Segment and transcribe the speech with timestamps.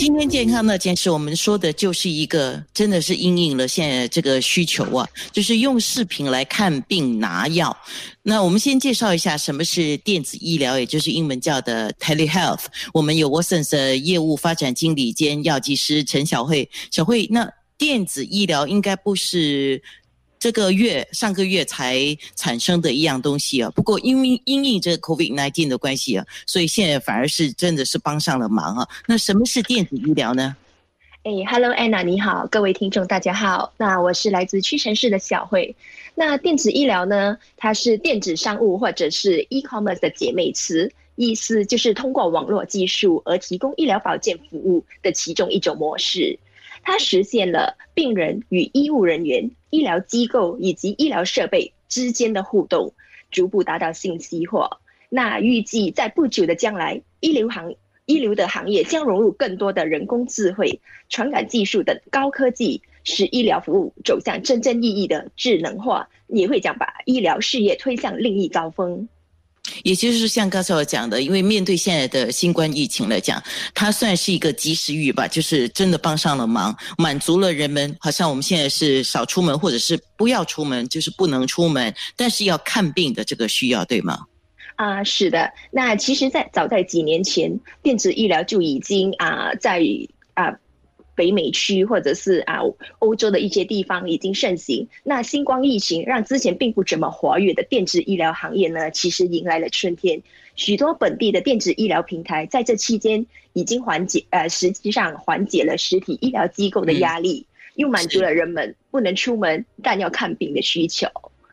[0.00, 7.76] 今天健康那件事，我们说的就是一个真的是应应了现在这个需求啊，就是用视频来看病拿药。
[8.22, 12.64] 那我们先介绍一下什么是电子医疗，也就是英文叫的 telehealth。
[12.94, 16.70] 我们有 w a t s o n 的业务发展经理兼药剂师陈小慧。
[16.90, 17.46] 小慧，那
[17.76, 19.82] 电子医疗应该不是？
[20.40, 28.88] 这个月上个月才产生的一样东西啊，不过因为因应这 COVID nineteen 的关系啊，所以现在反而是真的是帮上了忙啊。
[29.06, 30.56] 那什么是电子医疗呢？
[31.24, 33.70] 哎，Hello Anna，你好，各位听众大家好。
[33.76, 35.76] 那我是来自屈臣氏的小慧。
[36.14, 46.38] 那电子医疗呢，它是电子商务或者是 e-commerce 的姐妹词，意思就是通过网络技术而提供医疗保健服务的其中一种模式。
[46.82, 52.92] 它实现了病人与医务人员、医疗机构以及医疗设备之间的互动，
[53.30, 54.80] 逐步达到信息化。
[55.08, 57.74] 那预计在不久的将来，医疗行
[58.06, 69.08] 医疗的行业将融入更多的人工智慧、传感技术等高科技，使医疗服务走向真正意义的智能化，也会将把医疗事业推向另一高峰。
[69.82, 73.42] 也就是像刚才我讲的，因为面对现在的新冠疫情来讲，
[73.74, 84.20] 它算是一个及时雨吧，就是真的帮上了忙，满足了人们好像我们现在是少出门或者是不要出门，就是不能出门，但是要看病的这个需要，对吗？
[84.76, 85.52] 啊，是的。
[85.70, 87.50] 那其实，在早在几年前，
[87.82, 89.82] 电子医疗就已经啊，在
[90.34, 90.52] 啊。
[91.14, 92.60] 北美区或者是啊
[92.98, 94.88] 欧洲的一些地方已经盛行。
[95.04, 100.22] 那新冠疫情让之前并不怎么活跃的电子医疗行业呢，其实迎来了春天。
[100.56, 107.46] 许多本地的电子医疗平台在这期间已经缓解，呃，实际上缓解了实体医疗机构的压力，
[107.76, 111.06] 又满足了人们不能出门但要看病的需求。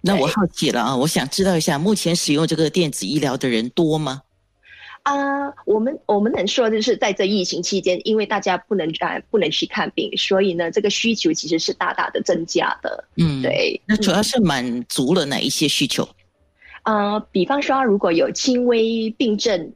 [0.00, 4.22] 那我好奇了啊，我想知道一下，目前使用这个电子医疗的人多吗？
[5.02, 13.04] 啊，我们我们能说的是，在这疫情期间，因为大家不能啊不能去看病，所以呢，这个需求其实是大大的增加的。
[13.16, 13.80] 嗯，对。
[13.86, 16.08] 那主要是满足了哪一些需求？
[16.82, 19.72] 啊，比方说，如果有轻微病症，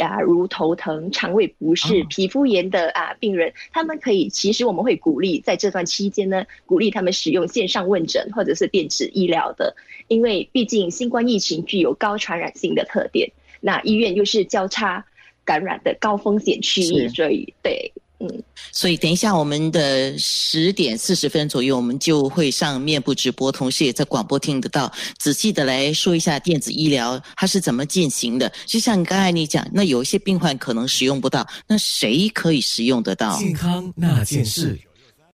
[0.00, 9.76] 啊，如头疼、肠胃不适、皮肤炎的啊病人，他们可以，其实我们会鼓励在这段期间呢，鼓励他们使用线上问诊或者是电子医疗的，
[10.08, 13.30] 因为毕竟新冠疫情具有高传染性的特点。
[13.66, 15.02] 那医院又是交叉
[15.42, 28.52] 感染的高风险区域，所以对，嗯，所以等一下我们的十点四十分左右，我们就会上面部直播，同时也在广播听得到，仔细的来说一下电子医疗它是怎么进行的。
[28.66, 33.38] 就像刚才你讲，那有一些病患可能使用不到，那谁可以使用得到？
[33.38, 34.78] 健康那件事。